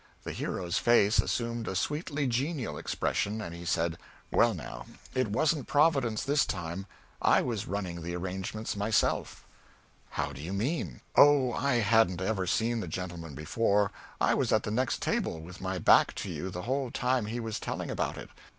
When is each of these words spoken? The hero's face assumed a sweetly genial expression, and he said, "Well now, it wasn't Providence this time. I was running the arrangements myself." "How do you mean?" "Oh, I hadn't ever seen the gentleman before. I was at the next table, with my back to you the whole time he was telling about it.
The 0.23 0.31
hero's 0.33 0.79
face 0.79 1.19
assumed 1.19 1.67
a 1.67 1.75
sweetly 1.75 2.25
genial 2.25 2.75
expression, 2.75 3.39
and 3.39 3.53
he 3.53 3.65
said, 3.65 3.99
"Well 4.31 4.55
now, 4.55 4.87
it 5.13 5.27
wasn't 5.27 5.67
Providence 5.67 6.23
this 6.23 6.43
time. 6.43 6.87
I 7.21 7.43
was 7.43 7.67
running 7.67 8.01
the 8.01 8.15
arrangements 8.15 8.75
myself." 8.75 9.45
"How 10.09 10.33
do 10.33 10.41
you 10.41 10.53
mean?" 10.53 11.01
"Oh, 11.15 11.53
I 11.53 11.75
hadn't 11.81 12.19
ever 12.19 12.47
seen 12.47 12.79
the 12.79 12.87
gentleman 12.87 13.35
before. 13.35 13.91
I 14.19 14.33
was 14.33 14.51
at 14.51 14.63
the 14.63 14.71
next 14.71 15.03
table, 15.03 15.39
with 15.39 15.61
my 15.61 15.77
back 15.77 16.15
to 16.15 16.31
you 16.31 16.49
the 16.49 16.63
whole 16.63 16.89
time 16.89 17.27
he 17.27 17.39
was 17.39 17.59
telling 17.59 17.91
about 17.91 18.17
it. 18.17 18.29